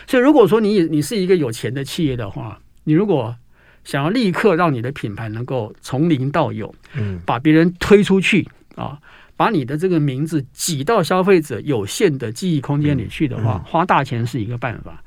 [0.06, 3.36] 所以，如果说你你是一个有钱的企业的话，你如果
[3.84, 9.00] 想要立刻让你的品牌能够从零到有，嗯，把别人推出去啊，
[9.36, 15.02] 把你的这个名字挤到消费者有限的记忆空间里去的话，嗯嗯、花大钱是一个办法。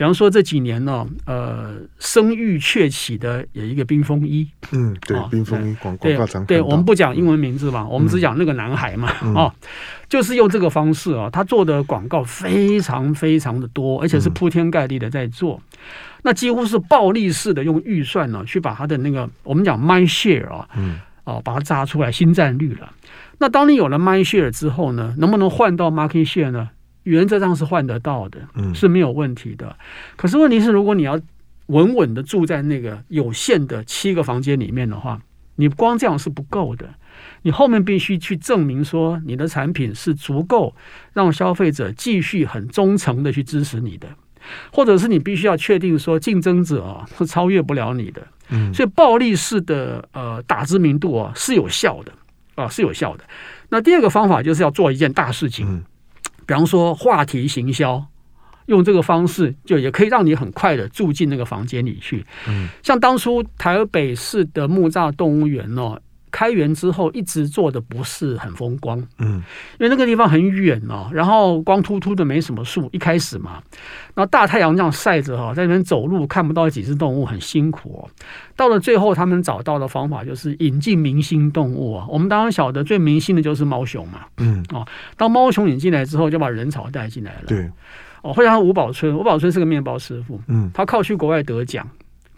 [0.00, 9.52] 比方说这几年呢，呃，声誉鹊起的有一个冰封衣，嗯，对，冰风衣广广告常对，我们不讲英文名字嘛，我们只讲那个男孩嘛，哦，
[10.08, 15.60] 就是用这个方式啊，他做的广告非常非常的多，而且是铺天盖地的在做，
[16.22, 22.90] 那几乎是暴力式的用预算呢，去把他的那个我们讲 mind share 啊，嗯，哦，把它炸出来新战率了。
[23.36, 26.70] 那当你有了 mind share 之后呢，能不能换到 market share 呢？
[27.04, 28.40] 原则上是换得到的，
[28.74, 29.66] 是没有问题的。
[29.66, 29.76] 嗯、
[30.16, 31.20] 可是问题是，如果你要
[31.66, 35.20] 稳稳的住在那个有限的七个房间里面的话，
[35.56, 36.88] 你光这样是不够的。
[37.42, 40.74] 你后面必须去证明说，你的产品是足够
[41.12, 44.08] 让消费者继续很忠诚的去支持你的，
[44.72, 48.26] 或者是你必须要确定说，竞争者啊是超越不了你的。
[48.48, 52.12] 嗯，所以暴力式的呃打知名度啊是有效的
[52.54, 53.24] 啊是有效的。
[53.68, 55.66] 那第二个方法就是要做一件大事情。
[55.68, 55.84] 嗯
[56.46, 58.04] 比方说话题行销，
[58.66, 62.24] 用这个方式就也可以让你很快的住进那个房间里去。
[62.48, 66.00] 嗯，像当初台北市的木栅动物园哦。
[66.30, 69.42] 开园之后一直做的不是很风光，嗯，
[69.78, 73.62] 因为那个地方很远哦，然后光秃秃的没什么树，一开始嘛，
[74.14, 78.08] 然后大太阳这样晒着哈，在那边走路看不到几只动物，很辛苦哦。
[78.56, 82.06] 到了最后，他们找到的方法就是引进明星动物啊。
[82.08, 84.64] 我们当然晓得最明星的就是猫熊嘛，嗯。
[84.72, 87.70] 哦，当猫熊引进来之后，就把人潮带进来了，对，
[88.22, 91.88] 哦，或者像吴宝春，吴宝春是个面包师傅，嗯，他靠去国外得奖。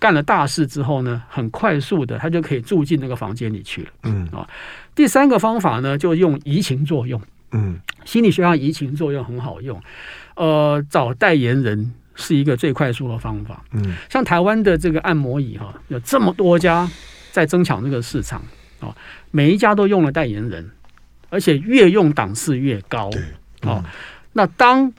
[0.03, 3.91] 干了大事之后呢，很快速的，他就可以住进那个房间里去了。
[4.03, 4.45] 嗯啊，
[4.97, 7.23] 第三个方法呢，就用移情作用。
[7.53, 9.81] 嗯，心理学上移情作用很好用。
[10.35, 13.63] 呃，找代言人是一个最快速的方法。
[13.71, 16.91] 嗯，像台湾的这个按摩椅哈，有这么多家
[17.31, 18.43] 在争抢这个市场
[18.81, 18.93] 啊，
[19.31, 20.69] 每一家都用了代言人，
[21.31, 23.09] 而且越用档次越高。
[23.61, 23.85] 哦，
[24.33, 24.93] 那当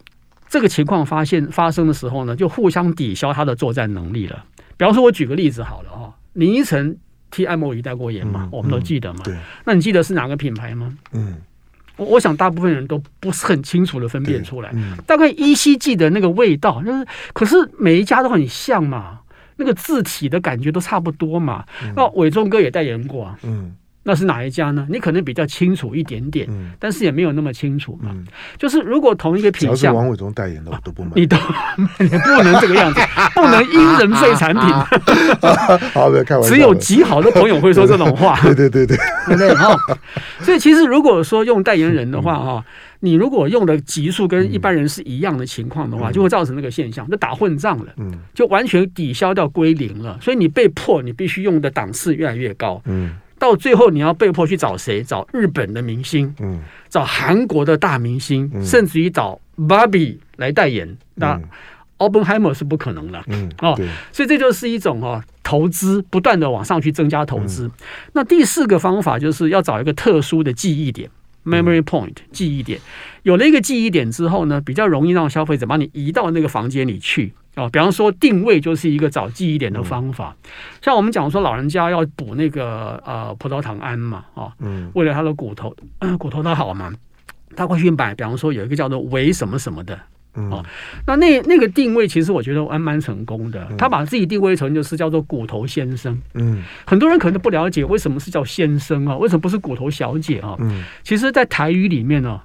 [0.47, 4.45] 这个情况发现发生的时候呢，就互相抵消他的作战能力了。
[4.77, 6.97] 比方说，我举个例子好了哈，林依晨
[7.31, 9.21] 替按摩鱼代过言嘛，我们都记得嘛。
[9.23, 10.95] 对，那你记得是哪个品牌吗？
[11.11, 11.37] 嗯，
[11.97, 14.73] 我我想大部分人都不是很清楚的分辨出来，
[15.05, 19.19] 大概依稀记得那个味道，就是可是每一家都很像嘛，
[19.57, 21.65] 那个字体的感觉都差不多嘛。
[21.95, 23.39] 那伟忠哥也代言过啊。
[23.43, 23.75] 嗯。
[24.03, 24.85] 那是哪一家呢？
[24.89, 28.11] 你可能比较清楚一点点，嗯、但是也没有那么清楚嘛。
[28.13, 28.25] 嗯、
[28.57, 31.37] 就是如果同一个品相，王伟忠代言的我都不买，你都
[31.99, 32.99] 你不能这个样子，
[33.33, 34.61] 不能因人废产品。
[35.93, 36.53] 好，的开玩笑。
[36.53, 38.37] 只有极好的朋友会说这种话。
[38.41, 39.75] 对对对对，对对哈。
[40.41, 42.63] 所以其实如果说用代言人的话哈，嗯、
[42.99, 47.93] 你如果用的级数跟一般人是一样的情况的话，嗯、就会造成那个现象，就打混账了。
[47.95, 50.17] 嗯，就完全抵消掉归零了。
[50.21, 52.81] 所以你被迫你必须用的档次越来越高。
[52.85, 53.15] 嗯。
[53.43, 55.03] 到到最后你要被迫去找谁？
[55.03, 61.41] 找日本的明星，嗯，找韩国的大明星，嗯、甚至于找 Barbie 来代言，嗯、那
[61.97, 63.77] Oppenheimer 是不可能的，嗯，哦，
[64.13, 67.67] 所以这就是一种哦投资，不断的往上去增加投资。
[67.67, 67.71] 嗯、
[68.13, 71.09] 那第四个方法就是要找一个特殊的记忆点。
[71.43, 72.79] Memory point 记忆点，
[73.23, 77.69] 有了一个记忆点之后呢，比较容易让消费者把你移到那个房间里去啊。
[77.69, 80.35] 比方说定位就是一个找记忆点的方法。
[80.81, 86.91] 像我们讲说老人家要补那个呃葡萄糖胺嘛，啊，嗯，为了他的骨头，呃、 骨头他好嘛，
[87.55, 88.13] 他会去买。
[88.15, 89.99] 比方说有一个叫做维什么什么的。
[90.35, 90.65] 哦，
[91.05, 93.67] 那那那个定位其实我觉得还蛮成功的。
[93.77, 96.19] 他把自己定位成就是叫做骨头先生。
[96.33, 99.15] 嗯，很多人可能不了解为什么是叫先生啊？
[99.15, 100.55] 为什么不是骨头小姐啊？
[100.57, 102.41] 嗯，其实，在台语里面呢，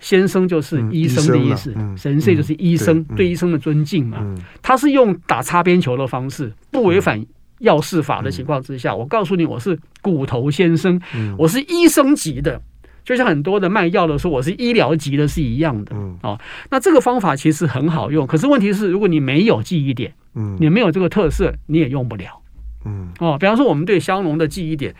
[0.00, 4.34] 先生就是医生的意思，神社就是医生，对医生的尊敬嘛。
[4.60, 7.24] 他是用打擦边球的方式，不违反
[7.58, 11.00] 药事法的情况之下，我告诉你，我是骨头先生，
[11.38, 12.60] 我是医生级的。
[13.02, 16.38] 就像很多的卖药的说我是医疗级的是一样的，嗯，哦，
[16.70, 22.40] 那这个方法其实很好用，可是问题是，如果你没有记忆点，嗯，你没有这个特色，你也用不了，
[22.84, 24.94] 嗯，哦，比方说我们对香农的记忆点，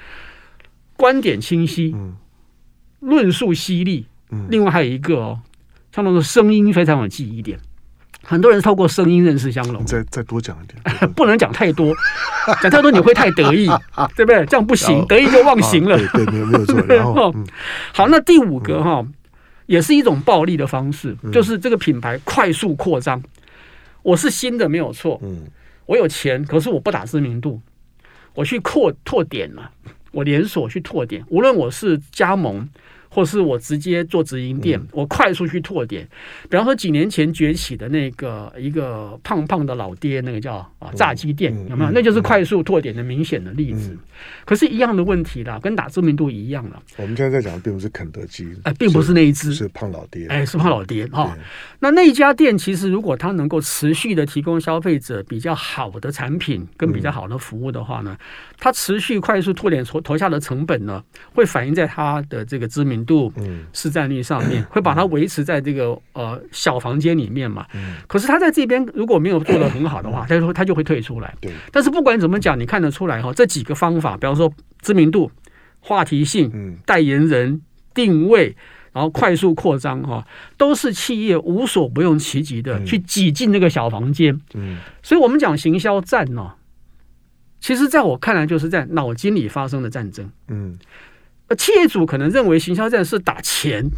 [0.96, 2.16] 观点清晰，嗯，
[3.00, 5.40] 论述犀利，嗯，另外还有一个哦，
[5.92, 7.58] 香农的声音非常有记忆点。
[8.22, 11.92] 很多人透过声音认识香龙，再再多讲一点， 不能讲太多，
[12.62, 13.66] 讲太多你会太得意，
[14.14, 14.44] 对不对？
[14.44, 15.96] 这样不行，得意就忘形了。
[16.08, 17.34] 对，没有没有错。
[17.94, 19.04] 好，那第五个哈，
[19.66, 23.20] 也是一种暴力的方式，就是这个品牌快速扩张。
[24.02, 25.44] 我是新的没有错，嗯，
[25.86, 27.60] 我有钱，可是我不打知名度，
[28.34, 29.70] 我去扩拓点了，
[30.12, 32.68] 我连锁去拓点，无论我是加盟。
[33.10, 36.08] 或是我直接做直营店，我快速去拓点。
[36.48, 41.90] 比方说几年前崛起的那个一个胖胖的老爹，那个叫啊炸鸡店，有没有？
[41.90, 43.98] 那就是快速拓点的明显的例子。
[44.44, 46.82] 可是，一样的问题啦，跟打知名度一样了。
[46.96, 51.36] 我们现在在讲的并不是肯德基，哎，并不是那一只，是胖老爹，哎，是胖老爹哈。
[51.78, 58.16] 那那一家店其实，如果它能够持续的提供消费者比较好的产品跟比较好的服务的话呢，
[58.58, 61.02] 它持续快速拓点投投下的成本呢，
[61.34, 63.32] 会反映在它的这个知名度、
[63.72, 67.66] 市占率上面，会把它维持在这个呃小房间里面嘛。
[68.06, 71.34] 可是他在这边如果没有做得很好的话，他就说他就会退出来。
[71.72, 75.30] 但是不管怎么讲，你看得出来哈，这几个方法，比方说知名度、
[75.80, 77.60] 话题性、代言人、
[77.94, 78.54] 定位，
[78.92, 84.40] 然后快速扩张哈，都是企业无所不用其极的去挤进那个小房间。
[85.02, 86.54] 所以我们讲行销战呢，
[87.60, 90.30] 其实在我看来就是在脑筋里发生的战争。
[90.48, 90.78] 嗯。
[91.56, 93.90] 企业主可能认为行销战是打钱、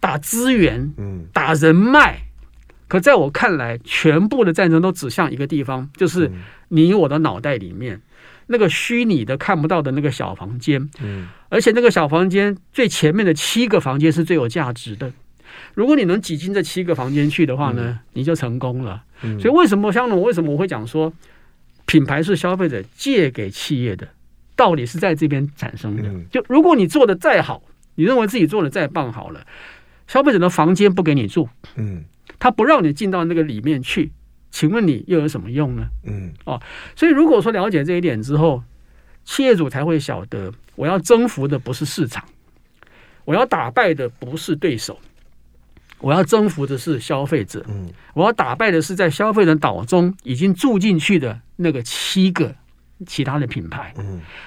[0.00, 2.22] 打资源、嗯打人脉，
[2.88, 6.30] 可在我看来，全部的战争都指向一个地方，就是
[6.68, 8.00] 你我的脑袋里面
[8.46, 10.88] 那个虚拟的看不到的那个小房间。
[11.48, 15.12] 而且那个小房间最前面的七个房间是最有价值的。
[15.74, 19.02] 如果你能挤进这七个房间去的话呢，你就成功了。
[19.40, 20.20] 所以为什么香农？
[20.22, 21.12] 为什么我会讲说
[21.86, 24.06] 品牌是消费者借给企业的？
[24.56, 26.02] 道理是在这边产生的。
[26.30, 27.62] 就如果你做的再好，
[27.94, 29.46] 你认为自己做的再棒好了，
[30.06, 32.04] 消费者的房间不给你住，嗯，
[32.38, 34.10] 他不让你进到那个里面去，
[34.50, 35.88] 请问你又有什么用呢？
[36.04, 36.60] 嗯，哦，
[36.94, 38.62] 所以如果说了解这一点之后，
[39.24, 42.24] 企业主才会晓得，我要征服的不是市场，
[43.24, 44.98] 我要打败的不是对手，
[45.98, 52.54] 我要征服的是消费者，嗯，我要打败的是在消费者岛中已经住进去的那个七个。
[53.04, 53.92] 其他的品牌，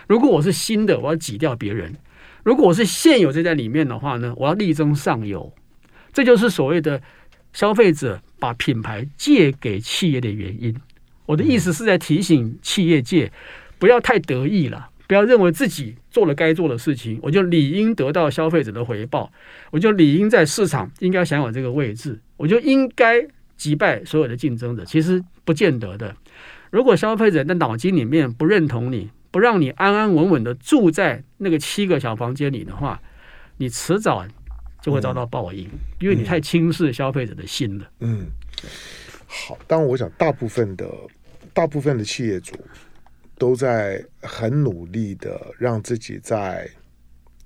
[0.07, 1.91] 如果我是新的，我要挤掉别人；
[2.43, 5.53] 如果我是现有这在里面的话呢，我要力争上游。
[6.12, 6.99] 这就是所谓的
[7.53, 10.75] 消费者把品牌借给企业的原因。
[11.27, 13.31] 我的意思是在提醒企业界
[13.77, 19.31] 不要太得意了，不要认为自己做了该做的事情，我就理应得到消费者的回报，
[19.69, 23.23] 我就理应在市场应该享有这个位置，我就应该
[23.55, 24.83] 击败所有的竞争者。
[24.83, 26.15] 其实不见得的。
[26.69, 33.01] 如果消费者的脑筋里面不认同你，不让你安安稳稳的住在那个七个小房间里的话，
[33.58, 34.25] 你迟早
[34.82, 37.89] 就会遭到报应，嗯、因为你太轻视消费者的心了。
[37.99, 38.27] 嗯，
[39.27, 40.88] 好，当然我想大部分的
[41.53, 42.55] 大部分的企业主
[43.38, 46.69] 都在很努力的让自己在。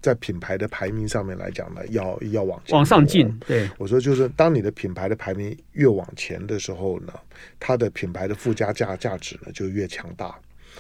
[0.04, 3.34] 在品牌的排名上面来讲呢，要要往前往上进。
[3.48, 7.14] 对，我说就是，当你的品牌的排名越往前的时候呢，
[7.58, 10.36] 它的品牌的附加价价值呢就越强大。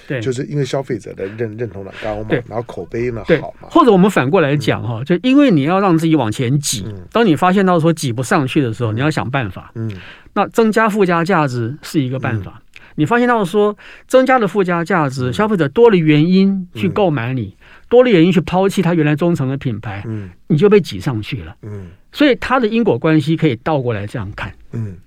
[0.07, 3.69] 对，就是因为消费者的认认同感高嘛，然后口碑呢好嘛。
[3.69, 9.71] 或者我们反过来讲哈，就因为你要让自己往前挤，当你发现到说挤不上去的时候，你要想办法。
[9.75, 9.89] 嗯，
[10.33, 12.61] 那增加附加价值是一个办法。
[12.95, 13.75] 你发现到说
[14.07, 17.55] 增加了附加价值，消费者多了原因去购买你，
[17.89, 24.97] 多了原因去抛弃他原来忠诚的品牌，嗯，你就被挤上去了，嗯，所以它的因果关系可以倒过来这样看，嗯，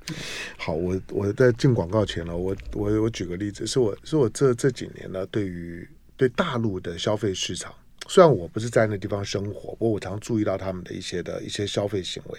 [0.56, 7.72] 好，我我在进广告前了，我我我举个例子，是我是我这这几年呢，对于对大陆的消费市场。
[8.08, 12.38] 虽然我不是在那地方生活，不过我常注意到他们的一些的一些消费行为。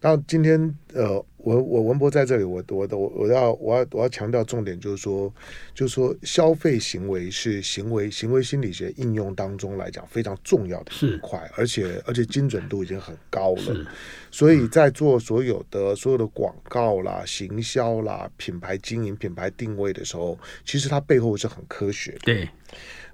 [0.00, 5.32] 那今天呃，我我文博在这里，我我我我要我要我要强调重点，就是说，
[5.74, 13.86] 就是说消费行为是行为行为心理学应用当中来讲非常重要的一块，而且而且精准度已经很高了。
[14.30, 22.18] 所以在做所有的所有的广告啦、行销啦、品牌经营、品牌定位的时候，其实它背后是很科学的。
[22.24, 22.48] 对。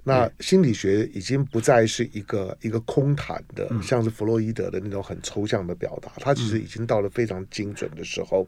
[0.03, 8.47] 那心理学已经不再是一个一个空谈的，像是弗洛伊德的那种很抽象的表达，它其实已经到了非常精准的时候。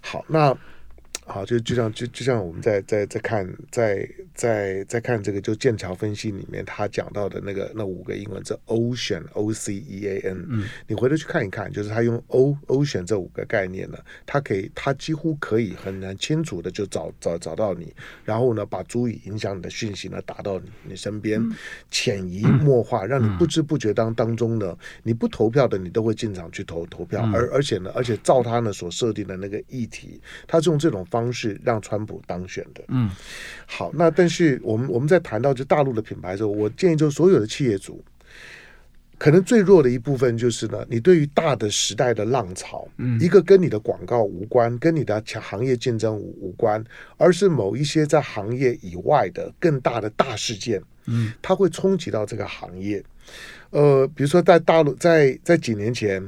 [0.00, 0.56] 好，那。
[1.28, 21.46] 好，就就像就就像我们在在在看在在在看这个就剑桥分析里面他讲到的那个那五个英文字 ocean o c e a n，嗯，你回头去看一看，就是他用 o ocean 这五个概念呢，他可以他几乎可以很难清楚的就找找找到你，然后呢把足以影响你的讯息呢打到你你身边，
[21.90, 31.17] 潜移默化，让你不知不觉当当中呢，你不投票的你都会进场去投投票，而而且呢，而且照他呢所设定的那个议题，他是用这种方。
[31.18, 33.10] 方式让川普当选的，嗯，
[33.66, 38.04] 好，那但是我们我们在谈到就大陆的品牌的时候，我建议就所有的企业主，
[39.18, 46.82] 可能最弱的一部分就是呢，你对于大的时代的浪潮，嗯，一个跟你的广告无关，跟你的行业竞争无无关，
[47.16, 53.02] 而是某一些在行业以外的更大的大事件，嗯，它会冲击到这个行业，
[53.70, 56.24] 呃，比如说在大陆，在在几年前，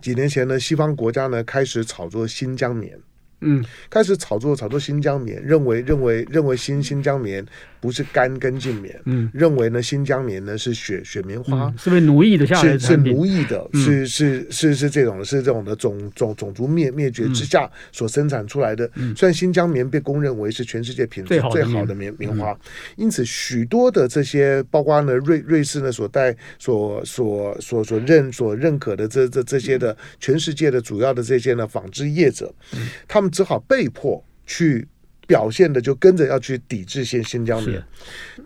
[0.00, 2.98] 几年前呢，西方国家呢开始炒作新疆棉。
[3.42, 7.44] 嗯，开始炒作炒作新疆棉，认为认为认为新新疆棉
[7.82, 18.88] 不是干跟净棉，嗯，认为呢新疆棉呢是雪雪棉花，嗯、是被奴役的下是是奴役的，嗯、是是是是这种的，是这种的种种种族灭灭绝之下所生产出来的。
[18.94, 22.14] 嗯、虽然新疆棉被公认为是全世界品质最好的棉。
[22.16, 22.58] 棉花，嗯、
[22.94, 33.32] 因此许多的这些，包括呢瑞瑞士呢所带所所所所认所认可的这这这些的全世界的主要的这些呢纺织业者，嗯、他们。
[33.32, 34.86] 只好被迫去
[35.26, 37.82] 表现的，就跟着要去抵制新新疆棉。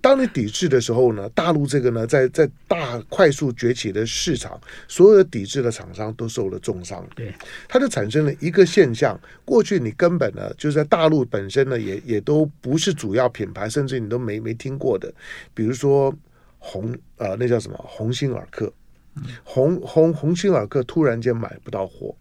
[0.00, 7.04] 当你抵制的时候呢，大陆这个呢，在在大快速崛起的市场，所有的抵制的厂商都受了重伤。
[7.14, 7.34] 对，
[7.66, 15.12] 它就产生了一个现象：过去你根本呢，就是在大陆本身呢，也也都不是主要品牌，甚至你都没没听过的，
[15.54, 16.14] 比如说
[16.58, 18.72] 红呃，那叫什么鸿星尔克，
[19.42, 22.14] 鸿鸿鸿星尔克突然间买不到货。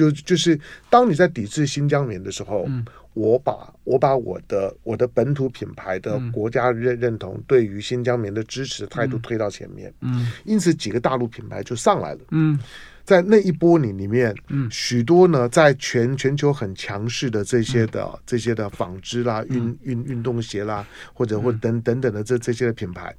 [0.00, 0.58] 就就是
[0.88, 2.82] 当你在抵制新疆棉的时候，嗯、
[3.12, 12.58] 我把我把我的我的本土品牌的国家认认同对于新疆棉的支持态度推到前面，嗯，因此几个大陆品牌就上来了，嗯，
[13.04, 23.14] 在那一波里里面，嗯，许多呢在全全球很强势的这些的、嗯、这些的纺织啦、运运运动鞋啦，或者或等等等的这这些的品牌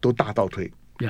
[0.00, 1.08] 都大倒退，嗯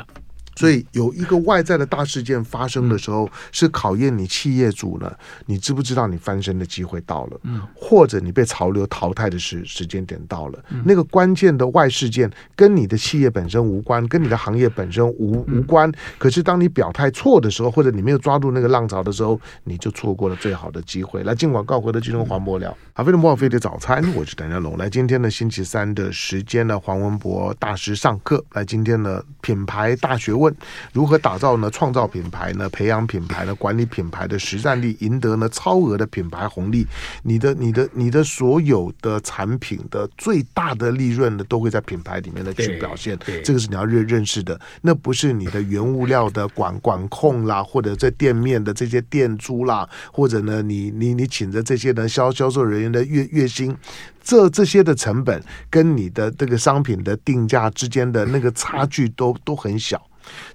[0.57, 5.13] 所以有一个外在的大事件发生的时候，是考验你企业主呢，
[5.45, 7.41] 你知不知道你翻身的机会到了，
[7.75, 10.59] 或者你被潮流淘汰的时时间点到了。
[10.85, 15.93] 那个关键的外事件跟你的企业本身无关，跟你的行业本身无无关。
[16.19, 21.23] 可是当你表态错的时候，或者你没有抓住那个浪潮的时候，你就错过了最好的机会。
[21.25, 22.75] 来，尽管告回头继续跟黄博聊。
[22.95, 24.79] 好，非常莫非的早餐，我是谭家龙。
[24.79, 28.43] 来，今天的星期三的时间呢，黄文博大师上课。
[28.53, 30.46] 来，今天的品牌大学问。
[30.93, 31.71] 如何打造呢？
[31.71, 32.69] 创造品牌呢？
[32.71, 33.55] 培养品牌呢？
[33.55, 36.87] 管理品牌的实战力，赢得呢超额的品牌红利。
[37.23, 43.19] 你的、你的、你的所有的产品的最大的利润呢，都会在品牌里面的去表现。
[43.45, 44.61] 这个是你要认认识的。
[44.83, 53.77] 那不是你的原物料的管管控啦，或者在店面的这些店租啦，或者呢，你你你请的这些呢销销售人员的月月薪。
[54.23, 60.05] 这这些的成本跟你的这个商品的定价之间的那个差距都都很小。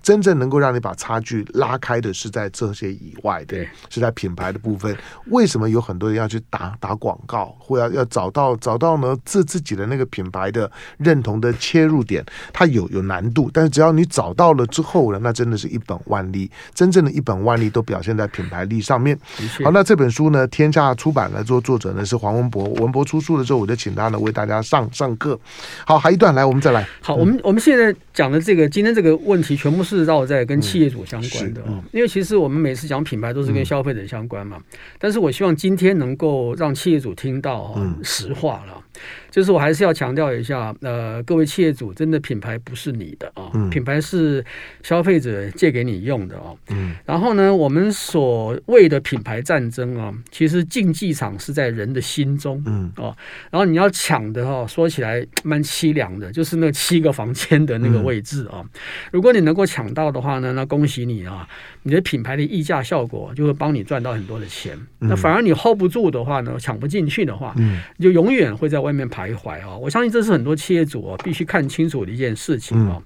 [0.01, 4.95] 真正能够让你把差距拉开的是在这些以外的，对是在品牌的部分。
[5.27, 12.25] 为什么有很多人要去打打广告，或要要找到找到呢自自己的那个品牌的认同的切入点？
[12.51, 16.49] 它有有难度，但是只要你找到了之后呢，那真的是一本万利。
[16.73, 19.17] 真正的一本万利都表现在品牌力上面。
[19.63, 22.63] 好，那这本书呢，天下出版来做作者呢是黄文博。
[22.63, 25.39] 文博出书了之后，我就请他呢为大家上上课。
[25.85, 26.87] 好，还一段来，我们再来。
[27.01, 29.51] 好，嗯、我们我们现在讲的这个今天这个问题。
[29.61, 31.65] 全部是绕在跟企业主相关的哦。
[31.67, 34.57] 嗯、因为其实我们每次讲品牌都是跟消费者相关嘛。
[34.57, 38.83] 嗯、但是我希望今天能够让企业主听到、哦、实话了。
[39.31, 44.43] 就是我还是要强调一下，呃，各位企业主，真的品牌不是你的啊，哦嗯、品牌是
[44.83, 46.55] 消费者借给你用的哦。
[46.69, 46.93] 嗯。
[47.05, 52.61] 然后呢，我们所谓的品牌战争啊，其实竞技场是在人的心中。
[52.67, 52.91] 嗯。
[52.97, 53.15] 哦，
[53.49, 58.59] 然后你要抢的哦，说起来蛮凄凉的，就是那七个房间的那个位置啊。
[58.61, 58.69] 嗯、
[59.11, 61.47] 如果你能够抢到的话呢，那恭喜你啊，
[61.83, 64.77] 你的品牌的溢价效果就会帮你赚到很多的钱。
[64.99, 69.77] 嗯、那反而你 hold 不住的话呢，抢不进去的话，嗯，就永远会在外面徘徊啊！
[69.77, 73.01] 我相信这是很多企业主啊必须看清楚的一件事情啊。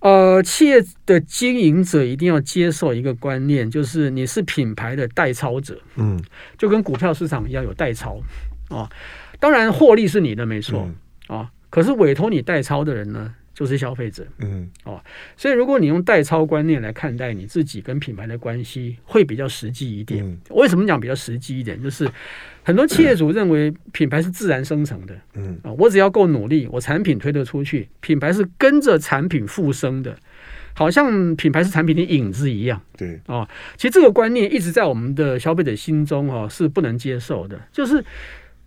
[0.00, 6.20] 呃，企业的经营者一定要接受一个观念，就是你是品牌的代操者，嗯，
[6.58, 8.18] 就跟股票市场一样有代操
[8.68, 8.90] 啊。
[9.38, 10.88] 当然，获利是你的没错
[11.28, 13.34] 啊，可是委托你代操的人呢？
[13.62, 15.00] 就是消费者，嗯，哦，
[15.36, 20.24] 所以如果你用代操观念来看待你自己跟品牌的关系，会比较实际一点。
[20.26, 21.80] 嗯、为什么讲比较实际一点？
[21.80, 22.10] 就是
[22.64, 30.16] 很多企业主认为品牌是自然生成的，嗯，啊，我只要够努力，我产品推得出去，品牌是跟着产品复生的，
[30.74, 38.04] 好像品牌是产品的影子一样，对，哦，其实这个观念一直在我们的消费者心中哦是不能接受的，就是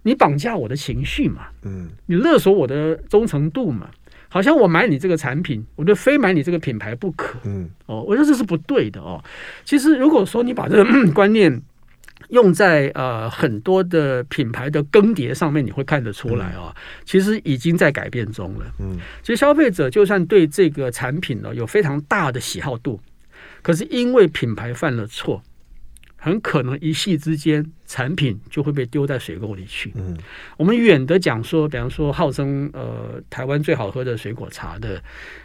[0.04, 3.90] 你绑架我的情绪嘛，嗯，你勒索我的忠诚度嘛。
[4.36, 7.40] 好像我买你这个产品，我就非买你这个品牌不可。
[7.46, 9.24] 嗯，哦，我觉得这是不对的哦。
[9.64, 10.84] 其实如果说你把这个
[11.16, 11.62] 观念
[12.32, 16.76] 用在呃很多的品牌的更迭上面，你会看得出来哦。
[17.06, 18.66] 其实已经在改变中了。
[18.82, 23.00] 嗯，其实消费者就算对这个产品呢有非常大的喜好度，
[23.62, 25.42] 可是因为品牌犯了错。
[26.26, 29.92] 很可能一夕之间，产品就会被丢在水沟里去。
[29.94, 30.18] 嗯，
[30.58, 35.00] 我们远的讲说，比方说号称呃台湾最好喝的水果茶的，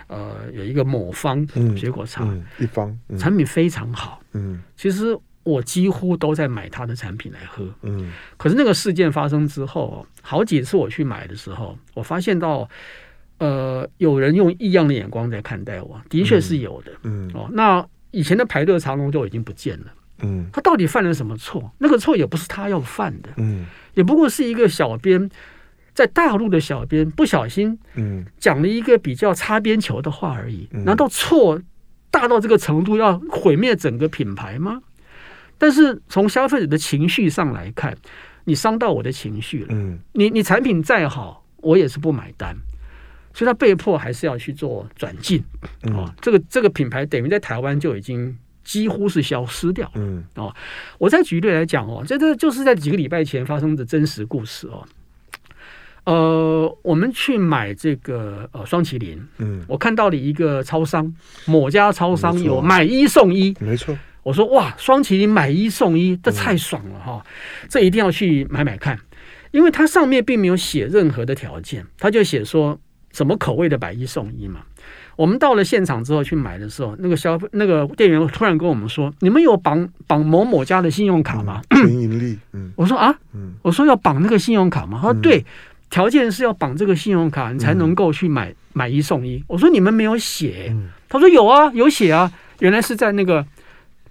[0.07, 4.22] 呃有一个某方水果茶，嗯嗯、一方、嗯、产品非常好。
[4.33, 7.62] 嗯，其实我几乎都在买他的产品来喝。
[7.83, 12.66] 嗯，可是那个事件发生之后，好几次我去买的时候，我发现到
[13.37, 16.93] 呃有人用异样的眼光在看待我，的确是有的。
[17.03, 19.93] 嗯，嗯哦，那以前的排队长龙就已经不见了。
[20.23, 21.71] 嗯，他到底犯了什么错？
[21.79, 25.29] 那个错也不是他要犯的，嗯，也不过是一个小编
[25.95, 30.68] 在大陆的小编不小心，嗯，讲了一个比较擦边球的话而已。
[30.73, 31.61] 嗯，难道错
[32.11, 34.81] 大到这个程度要毁灭整个品牌吗？
[35.59, 37.97] 但是从消费者的情绪上来看，
[38.45, 42.57] 你伤到我的情绪了，嗯，你你产品再好，我也是不买单，
[43.35, 45.43] 所以他被迫还是要去做转进，
[45.83, 48.37] 嗯，哦，这个这个品牌等于在台湾就已经。
[48.65, 49.91] 几乎是消失掉。
[49.95, 50.55] 嗯哦，
[50.99, 54.85] 我再举例来讲哦，这这就是在几个礼拜前发生的真实故事哦。
[56.05, 63.97] 呃，我们去买这个呃双麒麟，嗯，我看到了一个超商，某家超商有买一送一，没错。
[64.23, 67.25] 我说哇，双麒麟买一送一，这太爽了哈！
[67.69, 68.99] 这一定要去买买看，
[69.51, 72.79] 因为它上面并没有写任何的条件，它就写说
[73.13, 74.61] 什么口味的买一送一嘛。
[75.21, 82.39] 我们到了现场之后去买的时候，那个消费那个店员突然跟我们说：“你们有绑绑某某家的信用卡吗？”全盈利。
[82.55, 84.99] 嗯，我说啊，嗯，我说要绑那个信用卡吗？
[85.03, 85.45] 他说对，
[85.91, 89.45] 条件是要绑这个信用卡，你才能够去买买一送一。
[89.47, 90.75] 我说你们没有写，
[91.07, 93.47] 他说有啊，有写啊，原来是在那个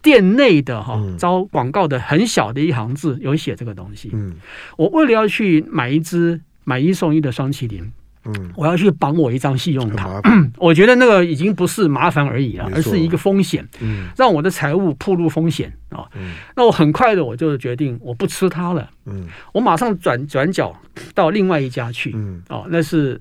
[0.04, 4.12] 店内的哈招广告的很小的一行字有写这个东西。
[4.14, 4.36] 嗯，
[4.78, 7.92] 我为了要去买一支买一送一的霜淇淋。
[8.26, 10.22] 嗯，我要去绑我一张信用卡，
[10.58, 16.06] 我觉得那个已经不是麻烦而已了，而是一个风险，嗯，让我的财务暴露风险啊。
[16.56, 20.76] 那我很快的我就决定我不吃它了，嗯，我马上转转角
[21.16, 23.20] 到另外一家去，嗯，哦，那是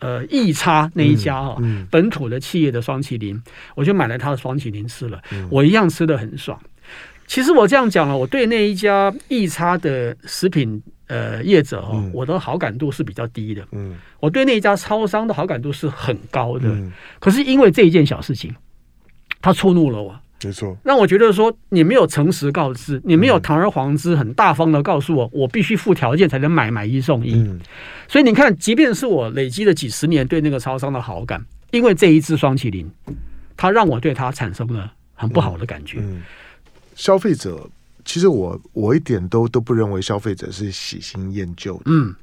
[0.00, 1.56] 呃易差那一家哈，
[1.90, 3.42] 本土的企业的双麒麟，
[3.74, 5.20] 我就买了他的双麒麟吃了，
[5.50, 6.60] 我一样吃的很爽。
[7.34, 10.80] 其实我这样讲了，我对那一家易差的食品。
[11.06, 13.62] 呃，业者我的好感度是比较低的。
[13.72, 16.66] 嗯，我对那一家超商的好感度是很高的。
[16.66, 18.54] 嗯，可是因为这一件小事情，
[19.42, 20.18] 他触怒了我。
[20.42, 27.34] 没错，让我觉得说你没有诚实告知，你没有堂而皇之、很大方的告诉我，我必须附条件才能买买一送一。
[27.34, 27.60] 嗯，
[28.08, 32.90] 所以你看，即便是我累积了几十年对那个超商的好感，因为这一支双麒麟，
[33.58, 35.98] 它让我对它产生了很不好的感觉。
[35.98, 36.22] 嗯，嗯，
[36.94, 37.68] 消费者。
[38.04, 41.82] 其实我我一点都都不认为消费者是喜新厌旧的。
[41.86, 42.14] 嗯，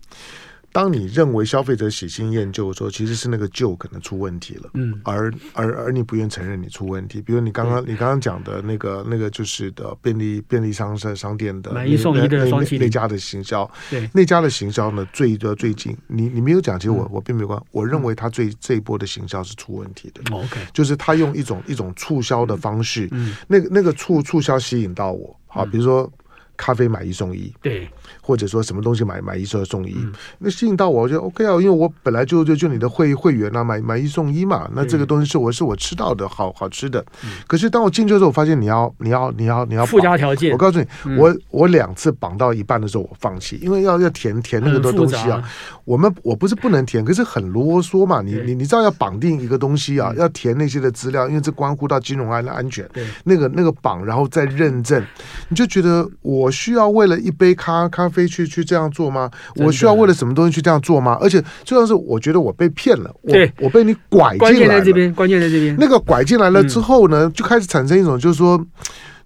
[0.72, 14.10] 当你认为消费者喜新厌旧的时候，其实是那个旧可能出问题了，嗯，而而而你不愿承认你出问题，比如你刚刚你刚刚讲的那个那个就是的便利便利商商商店的买一送一的双那家的行销，对。
[14.14, 26.10] 那家的行销呢，最的最近你你没有讲，其实我我并没有关，我认为他最这一波的行销是出问题的，OK，就是他用一种一种促销的方式，嗯，那个那个促促销吸引到我，好，比如说。
[26.58, 27.90] 咖啡买一送一，对，
[28.32, 37.04] 或者说什么东西买买一送送一，嗯、那吸引到我，我就 OK 啊，因为我本来就就就你的会会员啊，买买一送一嘛，那这个东西是我是我吃到的好好吃的。
[37.26, 45.44] 嗯、可是当我进去的时候，我发现你要你要你要你要附加条件，我告诉你，嗯、我我两次绑到一半的时候，我放弃，因为要要填填那么多东西啊。
[45.84, 48.22] 我们我不是不能填，可是很啰嗦嘛。
[48.22, 52.88] 你你你知道要绑定一个东西啊，要填那些的资料，因为这关乎到金融安的安全。
[52.94, 55.04] 对，那个那个绑，然后再认证，
[55.50, 59.30] 你就觉得我需要为了一杯咖咖啡去去这样做吗？
[59.56, 61.18] 我需要为了什么东西去这样做吗？
[61.22, 63.14] 而且最重要是，我觉得我被骗了。
[63.28, 64.40] 对，我被你拐进来了。
[64.40, 65.76] 关键在这边，关键在这边。
[65.80, 68.66] 那个拐进来了之后呢，就开始产生一种就是说。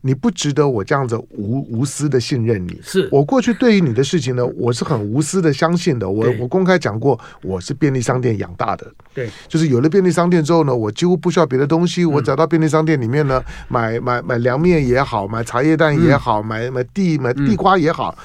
[0.01, 6.07] 你不值得我这样子无无私的信任你，是我过去对于你的事情呢，我是很无私的相信的。
[6.07, 8.85] 我我公开讲过，我是便利商店养大的，
[9.15, 18.23] 对，就是有了便利商店之后呢，我几乎不需要别的东西，我找到便利商店里面呢，嗯、买买买凉面也好，买茶叶蛋也好，嗯、买买地买地瓜也好，嗯、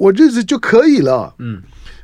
[0.00, 1.34] 我日子就可以了。
[1.38, 1.60] 嗯，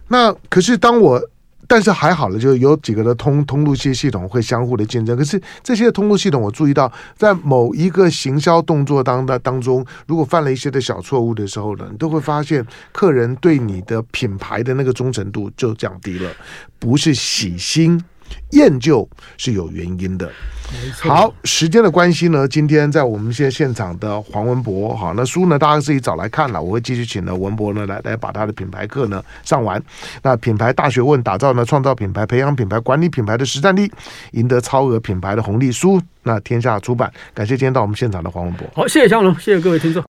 [0.09, 1.21] 那可是当我。
[1.69, 5.17] 但是还好了，就有几个的通通路系系统会相互的竞争。
[5.17, 6.87] 可是这些通路系统，我注意到
[7.17, 16.31] 在某一个行销动作当的当中，如果犯了一些的小错误的时候呢，你都会发现客人对你的品牌的那个忠诚度就降低了，
[16.79, 18.01] 不是喜新。
[18.51, 20.31] 厌旧是有原因的。
[21.01, 26.61] 好，时间的关系呢，今天在我们现在现场的黄文博，好，那书呢，大家自己找来看了。
[26.61, 29.81] 我会继续请呢文博呢来来把他的品牌课呢上完。
[30.23, 33.89] 那品牌大学问，打造呢创造品牌，培养品牌，管理品牌的实战力，
[34.33, 36.03] 赢得超额品牌的红利书。
[36.25, 38.69] 那天下出版，感谢今天到我们现场的黄文博。
[38.75, 40.05] 好，谢谢香龙，谢谢各位听众。